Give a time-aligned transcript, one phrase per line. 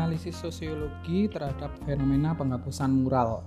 [0.00, 3.44] analisis sosiologi terhadap fenomena penghapusan mural.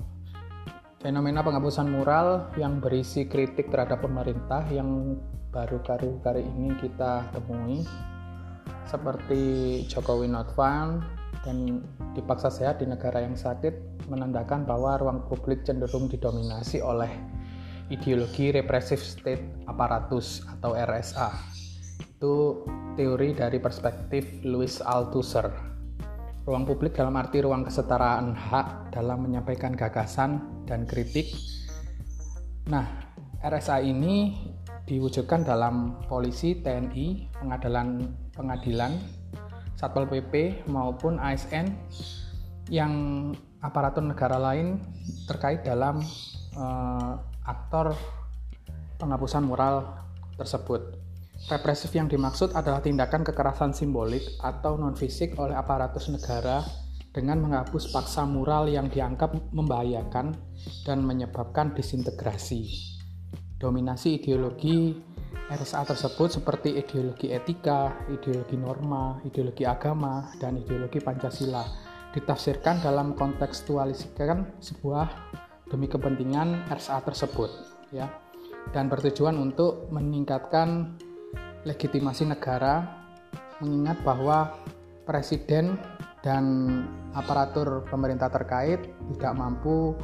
[1.01, 5.17] Fenomena penghapusan mural yang berisi kritik terhadap pemerintah yang
[5.49, 7.81] baru-baru kali ini kita temui
[8.85, 9.41] seperti
[9.89, 11.01] Jokowi not found
[11.41, 11.81] dan
[12.13, 17.09] dipaksa sehat di negara yang sakit menandakan bahwa ruang publik cenderung didominasi oleh
[17.89, 21.33] ideologi represif state apparatus atau RSA.
[21.97, 22.61] Itu
[22.93, 25.72] teori dari perspektif Louis Althusser.
[26.43, 31.31] Ruang publik dalam arti ruang kesetaraan hak dalam menyampaikan gagasan dan kritik.
[32.67, 32.83] Nah,
[33.39, 34.35] RSA ini
[34.83, 37.87] diwujudkan dalam polisi, TNI, pengadilan,
[38.35, 38.91] pengadilan,
[39.79, 41.71] satpol PP maupun ASN
[42.67, 42.91] yang
[43.63, 44.83] aparatur negara lain
[45.31, 46.03] terkait dalam
[46.59, 47.95] uh, aktor
[48.99, 49.95] penghapusan moral
[50.35, 51.02] tersebut.
[51.51, 56.63] Represif yang dimaksud adalah tindakan kekerasan simbolik atau non-fisik oleh aparatus negara
[57.13, 60.33] dengan menghapus paksa moral yang dianggap membahayakan
[60.87, 62.65] dan menyebabkan disintegrasi.
[63.59, 64.97] Dominasi ideologi
[65.51, 71.61] RSA tersebut seperti ideologi etika, ideologi norma, ideologi agama, dan ideologi Pancasila
[72.15, 75.07] ditafsirkan dalam kontekstualisasikan sebuah
[75.69, 77.49] demi kepentingan RSA tersebut
[77.91, 78.07] ya
[78.71, 80.97] dan bertujuan untuk meningkatkan
[81.63, 82.83] legitimasi negara
[83.63, 84.51] mengingat bahwa
[85.07, 85.79] presiden
[86.23, 86.43] dan
[87.15, 88.79] aparatur pemerintah terkait
[89.15, 89.95] tidak mampu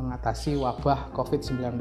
[0.00, 1.80] mengatasi wabah COVID-19.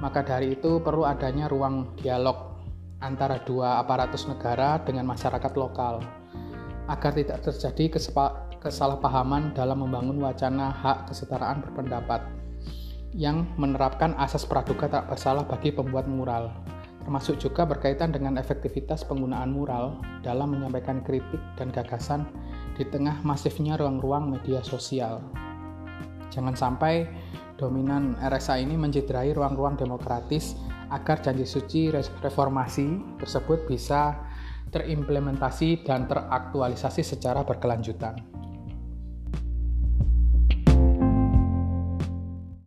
[0.00, 2.56] Maka dari itu perlu adanya ruang dialog
[3.04, 6.00] antara dua aparatus negara dengan masyarakat lokal
[6.88, 8.00] agar tidak terjadi
[8.60, 12.24] kesalahpahaman dalam membangun wacana hak kesetaraan berpendapat
[13.14, 16.50] yang menerapkan asas praduga tak bersalah bagi pembuat mural
[17.04, 22.28] termasuk juga berkaitan dengan efektivitas penggunaan mural dalam menyampaikan kritik dan gagasan
[22.76, 25.20] di tengah masifnya ruang-ruang media sosial.
[26.30, 27.10] Jangan sampai
[27.60, 30.56] dominan RSA ini mencederai ruang-ruang demokratis
[30.88, 34.16] agar janji suci reformasi tersebut bisa
[34.70, 38.39] terimplementasi dan teraktualisasi secara berkelanjutan.